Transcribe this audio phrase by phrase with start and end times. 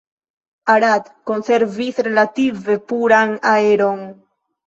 [0.75, 4.01] Arad konservis relative puran aeron.